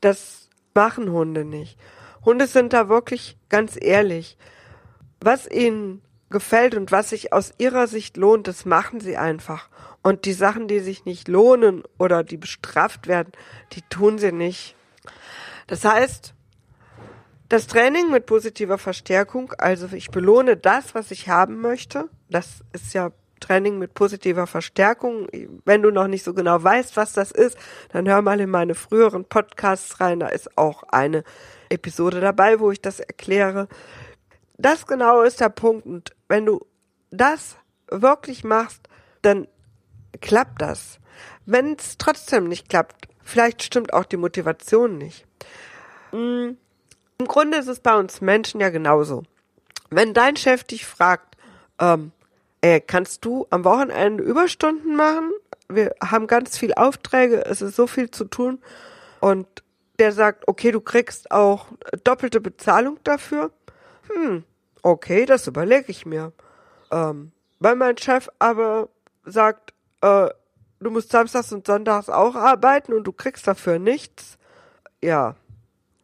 Das 0.00 0.48
machen 0.74 1.10
Hunde 1.10 1.44
nicht. 1.44 1.78
Hunde 2.24 2.46
sind 2.46 2.72
da 2.72 2.88
wirklich 2.88 3.36
ganz 3.48 3.76
ehrlich. 3.80 4.36
Was 5.20 5.48
ihnen 5.48 6.02
gefällt 6.30 6.74
und 6.74 6.90
was 6.90 7.10
sich 7.10 7.32
aus 7.32 7.52
ihrer 7.58 7.86
Sicht 7.86 8.16
lohnt, 8.16 8.48
das 8.48 8.64
machen 8.64 9.00
sie 9.00 9.16
einfach. 9.16 9.68
Und 10.02 10.24
die 10.24 10.32
Sachen, 10.32 10.66
die 10.66 10.80
sich 10.80 11.04
nicht 11.04 11.28
lohnen 11.28 11.84
oder 11.98 12.24
die 12.24 12.36
bestraft 12.36 13.06
werden, 13.06 13.32
die 13.72 13.82
tun 13.82 14.18
sie 14.18 14.32
nicht. 14.32 14.74
Das 15.68 15.84
heißt, 15.84 16.34
das 17.48 17.66
Training 17.66 18.10
mit 18.10 18.26
positiver 18.26 18.78
Verstärkung, 18.78 19.52
also 19.58 19.86
ich 19.94 20.10
belohne 20.10 20.56
das, 20.56 20.94
was 20.94 21.10
ich 21.10 21.28
haben 21.28 21.60
möchte. 21.60 22.08
Das 22.30 22.64
ist 22.72 22.94
ja 22.94 23.12
Training 23.40 23.78
mit 23.78 23.94
positiver 23.94 24.46
Verstärkung. 24.46 25.28
Wenn 25.64 25.82
du 25.82 25.90
noch 25.90 26.06
nicht 26.08 26.24
so 26.24 26.32
genau 26.32 26.62
weißt, 26.62 26.96
was 26.96 27.12
das 27.12 27.30
ist, 27.30 27.58
dann 27.90 28.08
hör 28.08 28.22
mal 28.22 28.40
in 28.40 28.50
meine 28.50 28.74
früheren 28.74 29.24
Podcasts 29.24 30.00
rein. 30.00 30.20
Da 30.20 30.28
ist 30.28 30.56
auch 30.56 30.84
eine 30.84 31.24
Episode 31.72 32.20
dabei, 32.20 32.60
wo 32.60 32.70
ich 32.70 32.80
das 32.80 33.00
erkläre. 33.00 33.68
Das 34.58 34.86
genau 34.86 35.22
ist 35.22 35.40
der 35.40 35.48
Punkt. 35.48 35.86
Und 35.86 36.14
wenn 36.28 36.46
du 36.46 36.64
das 37.10 37.56
wirklich 37.90 38.44
machst, 38.44 38.88
dann 39.22 39.48
klappt 40.20 40.62
das. 40.62 40.98
Wenn 41.46 41.74
es 41.74 41.98
trotzdem 41.98 42.48
nicht 42.48 42.68
klappt, 42.68 43.08
vielleicht 43.22 43.62
stimmt 43.62 43.92
auch 43.92 44.04
die 44.04 44.16
Motivation 44.16 44.98
nicht. 44.98 45.26
Mm, 46.12 46.50
Im 47.18 47.26
Grunde 47.26 47.58
ist 47.58 47.68
es 47.68 47.80
bei 47.80 47.96
uns 47.96 48.20
Menschen 48.20 48.60
ja 48.60 48.70
genauso. 48.70 49.24
Wenn 49.90 50.14
dein 50.14 50.36
Chef 50.36 50.64
dich 50.64 50.86
fragt, 50.86 51.36
ähm, 51.78 52.12
ey, 52.60 52.80
kannst 52.80 53.24
du 53.24 53.46
am 53.50 53.64
Wochenende 53.64 54.22
Überstunden 54.22 54.96
machen? 54.96 55.32
Wir 55.68 55.94
haben 56.02 56.26
ganz 56.26 56.56
viel 56.56 56.74
Aufträge, 56.74 57.44
es 57.44 57.62
ist 57.62 57.76
so 57.76 57.86
viel 57.86 58.10
zu 58.10 58.24
tun. 58.24 58.60
Und 59.20 59.46
der 60.02 60.10
sagt, 60.10 60.48
okay, 60.48 60.72
du 60.72 60.80
kriegst 60.80 61.30
auch 61.30 61.66
doppelte 62.02 62.40
Bezahlung 62.40 62.98
dafür. 63.04 63.52
Hm, 64.12 64.42
okay, 64.82 65.26
das 65.26 65.46
überlege 65.46 65.92
ich 65.92 66.04
mir. 66.04 66.32
Ähm, 66.90 67.30
weil 67.60 67.76
mein 67.76 67.96
Chef 67.96 68.28
aber 68.40 68.88
sagt, 69.24 69.72
äh, 70.00 70.28
du 70.80 70.90
musst 70.90 71.10
samstags 71.12 71.52
und 71.52 71.68
sonntags 71.68 72.08
auch 72.08 72.34
arbeiten 72.34 72.92
und 72.92 73.04
du 73.04 73.12
kriegst 73.12 73.46
dafür 73.46 73.78
nichts. 73.78 74.38
Ja. 75.00 75.36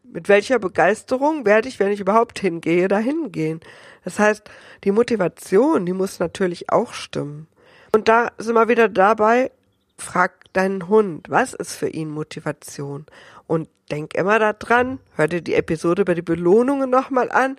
Mit 0.05 0.28
welcher 0.28 0.61
Begeisterung 0.61 1.45
werde 1.45 1.69
ich, 1.69 1.81
wenn 1.81 1.90
ich 1.90 1.99
überhaupt 1.99 2.38
hingehe, 2.38 2.87
dahin 2.87 3.33
gehen? 3.33 3.59
Das 4.05 4.21
heißt, 4.21 4.49
die 4.85 4.93
Motivation, 4.93 5.87
die 5.87 5.93
muss 5.93 6.21
natürlich 6.21 6.71
auch 6.71 6.93
stimmen. 6.93 7.49
Und 7.93 8.07
da 8.07 8.31
sind 8.38 8.55
wir 8.55 8.69
wieder 8.69 8.88
dabei, 8.88 9.50
frag 9.99 10.52
deinen 10.52 10.88
Hund, 10.88 11.28
was 11.28 11.52
ist 11.55 11.75
für 11.75 11.88
ihn 11.88 12.11
Motivation? 12.11 13.07
Und 13.47 13.69
denk 13.90 14.14
immer 14.14 14.38
daran, 14.38 15.00
hör 15.17 15.28
dir 15.28 15.43
die 15.43 15.55
Episode 15.55 16.02
über 16.02 16.14
die 16.14 16.23
Belohnungen 16.23 16.88
nochmal 16.88 17.31
an. 17.31 17.57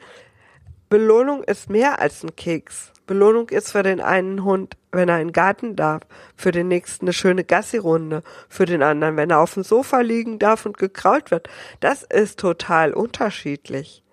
Belohnung 0.89 1.43
ist 1.43 1.69
mehr 1.69 1.99
als 1.99 2.23
ein 2.23 2.35
Keks. 2.35 2.91
Belohnung 3.05 3.49
ist 3.49 3.71
für 3.71 3.83
den 3.83 4.01
einen 4.01 4.43
Hund, 4.43 4.77
wenn 4.91 5.09
er 5.09 5.19
in 5.19 5.29
den 5.29 5.33
Garten 5.33 5.75
darf, 5.75 6.03
für 6.35 6.51
den 6.51 6.67
nächsten 6.67 7.05
eine 7.05 7.13
schöne 7.13 7.43
Gassi-Runde, 7.43 8.23
für 8.47 8.65
den 8.65 8.83
anderen, 8.83 9.17
wenn 9.17 9.31
er 9.31 9.39
auf 9.39 9.55
dem 9.55 9.63
Sofa 9.63 10.01
liegen 10.01 10.39
darf 10.39 10.65
und 10.65 10.77
gekraut 10.77 11.31
wird. 11.31 11.49
Das 11.79 12.03
ist 12.03 12.39
total 12.39 12.93
unterschiedlich. 12.93 14.03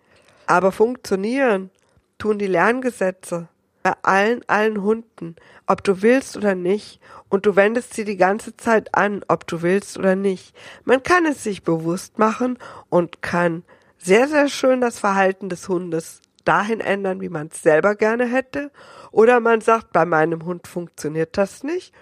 Aber 0.46 0.72
funktionieren 0.72 1.70
tun 2.18 2.38
die 2.38 2.46
Lerngesetze 2.46 3.48
bei 3.86 3.94
allen, 4.02 4.40
allen 4.48 4.82
Hunden, 4.82 5.36
ob 5.68 5.84
du 5.84 6.02
willst 6.02 6.36
oder 6.36 6.56
nicht, 6.56 7.00
und 7.28 7.46
du 7.46 7.54
wendest 7.54 7.94
sie 7.94 8.04
die 8.04 8.16
ganze 8.16 8.56
Zeit 8.56 8.92
an, 8.96 9.24
ob 9.28 9.46
du 9.46 9.62
willst 9.62 9.96
oder 9.96 10.16
nicht. 10.16 10.56
Man 10.84 11.04
kann 11.04 11.24
es 11.24 11.44
sich 11.44 11.62
bewusst 11.62 12.18
machen 12.18 12.58
und 12.88 13.22
kann 13.22 13.62
sehr, 13.96 14.26
sehr 14.26 14.48
schön 14.48 14.80
das 14.80 14.98
Verhalten 14.98 15.48
des 15.48 15.68
Hundes 15.68 16.20
dahin 16.44 16.80
ändern, 16.80 17.20
wie 17.20 17.28
man 17.28 17.46
es 17.46 17.62
selber 17.62 17.94
gerne 17.94 18.26
hätte. 18.26 18.72
Oder 19.12 19.38
man 19.38 19.60
sagt, 19.60 19.92
bei 19.92 20.04
meinem 20.04 20.44
Hund 20.44 20.66
funktioniert 20.66 21.38
das 21.38 21.62
nicht. 21.62 21.94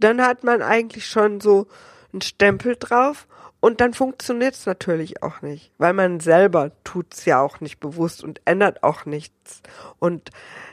Dann 0.00 0.20
hat 0.20 0.42
man 0.42 0.62
eigentlich 0.62 1.06
schon 1.06 1.40
so 1.40 1.68
einen 2.12 2.22
Stempel 2.22 2.74
drauf 2.74 3.28
und 3.64 3.80
dann 3.80 3.94
funktioniert 3.94 4.52
es 4.52 4.66
natürlich 4.66 5.22
auch 5.22 5.40
nicht, 5.40 5.72
weil 5.78 5.94
man 5.94 6.20
selber 6.20 6.72
tut's 6.84 7.24
ja 7.24 7.40
auch 7.40 7.60
nicht 7.60 7.80
bewusst 7.80 8.22
und 8.22 8.42
ändert 8.44 8.82
auch 8.82 9.06
nichts. 9.06 9.62
Und 9.98 10.28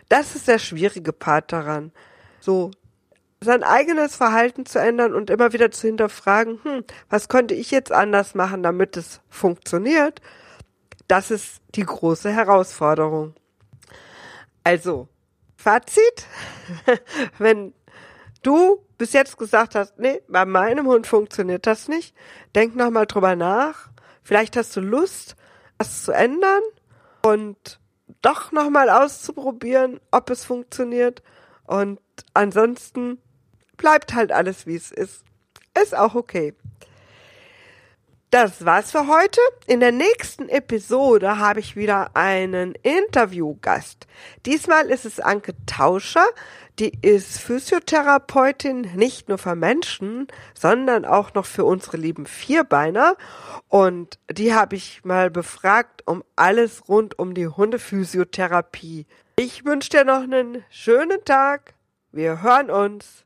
das 0.10 0.36
ist 0.36 0.50
der 0.50 0.60
schwierige 0.60 1.14
Part 1.14 1.54
daran. 1.54 1.94
So 2.42 2.72
sein 3.40 3.64
eigenes 3.64 4.18
Verhalten 4.18 4.66
zu 4.66 4.78
ändern 4.78 5.14
und 5.14 5.30
immer 5.30 5.54
wieder 5.54 5.72
zu 5.72 5.88
hinterfragen, 5.88 6.60
hm, 6.64 6.84
was 7.10 7.30
könnte 7.30 7.54
ich 7.54 7.72
jetzt 7.72 7.94
anders 7.94 8.36
machen, 8.36 8.62
damit 8.62 8.98
es 8.98 9.22
funktioniert? 9.30 10.20
Das 11.08 11.32
ist 11.32 11.62
die 11.76 11.86
große 11.86 12.30
Herausforderung. 12.30 13.36
Also, 14.66 15.08
Fazit, 15.56 16.28
wenn 17.38 17.74
du 18.42 18.86
bis 18.98 19.14
jetzt 19.14 19.38
gesagt 19.38 19.76
hast, 19.76 19.98
nee, 19.98 20.22
bei 20.28 20.46
meinem 20.46 20.88
Hund 20.88 21.08
funktioniert 21.08 21.66
das 21.68 21.88
nicht, 21.88 22.16
denk 22.56 22.76
nochmal 22.76 23.06
drüber 23.06 23.36
nach. 23.36 23.90
Vielleicht 24.24 24.56
hast 24.58 24.76
du 24.76 24.82
Lust, 24.82 25.36
das 25.78 26.04
zu 26.04 26.12
ändern 26.12 26.62
und 27.24 27.80
doch 28.22 28.52
nochmal 28.52 28.90
auszuprobieren, 28.90 30.00
ob 30.12 30.30
es 30.30 30.46
funktioniert. 30.46 31.24
Und 31.66 32.00
ansonsten 32.34 33.20
bleibt 33.78 34.14
halt 34.14 34.32
alles, 34.32 34.68
wie 34.68 34.76
es 34.76 34.92
ist. 34.92 35.24
Ist 35.82 35.96
auch 35.96 36.16
okay. 36.16 36.54
Das 38.32 38.64
war's 38.64 38.92
für 38.92 39.08
heute. 39.08 39.42
In 39.68 39.82
der 39.82 39.92
nächsten 39.92 40.48
Episode 40.48 41.38
habe 41.38 41.60
ich 41.60 41.76
wieder 41.76 42.12
einen 42.16 42.76
Interviewgast. 42.76 44.08
Diesmal 44.46 44.90
ist 44.90 45.04
es 45.04 45.20
Anke 45.20 45.54
Tauscher. 45.66 46.24
Die 46.80 46.98
ist 47.02 47.42
Physiotherapeutin 47.42 48.90
nicht 48.96 49.28
nur 49.28 49.38
für 49.38 49.56
Menschen, 49.56 50.28
sondern 50.54 51.04
auch 51.04 51.34
noch 51.34 51.46
für 51.46 51.66
unsere 51.66 51.98
lieben 51.98 52.26
Vierbeiner. 52.26 53.18
Und 53.68 54.18
die 54.32 54.54
habe 54.54 54.78
ich 54.78 55.04
mal 55.04 55.30
befragt 55.30 56.08
um 56.08 56.24
alles 56.38 56.88
rund 56.88 57.20
um 57.20 57.34
die 57.34 57.50
Hundephysiotherapie. 57.50 59.08
Ich 59.36 59.66
wünsche 59.66 59.90
dir 59.90 60.06
noch 60.06 60.22
einen 60.22 60.64
schönen 60.70 61.26
Tag. 61.26 61.74
Wir 62.14 62.42
hören 62.42 62.70
uns. 62.70 63.26